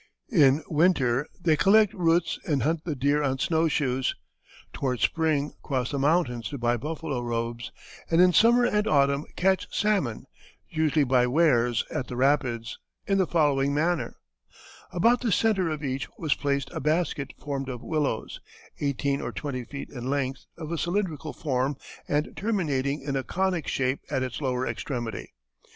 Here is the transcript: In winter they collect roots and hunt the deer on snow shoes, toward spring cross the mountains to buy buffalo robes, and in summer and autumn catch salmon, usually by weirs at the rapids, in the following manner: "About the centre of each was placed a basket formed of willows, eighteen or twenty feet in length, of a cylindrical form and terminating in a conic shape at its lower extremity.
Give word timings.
In 0.31 0.63
winter 0.67 1.27
they 1.39 1.55
collect 1.55 1.93
roots 1.93 2.39
and 2.47 2.63
hunt 2.63 2.85
the 2.85 2.95
deer 2.95 3.21
on 3.21 3.37
snow 3.37 3.67
shoes, 3.67 4.15
toward 4.73 4.99
spring 4.99 5.53
cross 5.61 5.91
the 5.91 5.99
mountains 5.99 6.49
to 6.49 6.57
buy 6.57 6.75
buffalo 6.75 7.19
robes, 7.21 7.71
and 8.09 8.19
in 8.19 8.33
summer 8.33 8.65
and 8.65 8.87
autumn 8.87 9.25
catch 9.35 9.67
salmon, 9.71 10.25
usually 10.67 11.03
by 11.03 11.27
weirs 11.27 11.85
at 11.91 12.07
the 12.07 12.15
rapids, 12.15 12.79
in 13.05 13.19
the 13.19 13.27
following 13.27 13.75
manner: 13.75 14.15
"About 14.91 15.21
the 15.21 15.31
centre 15.31 15.69
of 15.69 15.83
each 15.83 16.07
was 16.17 16.33
placed 16.33 16.71
a 16.71 16.79
basket 16.79 17.33
formed 17.37 17.69
of 17.69 17.83
willows, 17.83 18.39
eighteen 18.79 19.21
or 19.21 19.31
twenty 19.31 19.65
feet 19.65 19.91
in 19.91 20.09
length, 20.09 20.47
of 20.57 20.71
a 20.71 20.79
cylindrical 20.79 21.31
form 21.31 21.77
and 22.07 22.35
terminating 22.35 23.03
in 23.03 23.15
a 23.15 23.23
conic 23.23 23.67
shape 23.67 23.99
at 24.09 24.23
its 24.23 24.41
lower 24.41 24.65
extremity. 24.65 25.35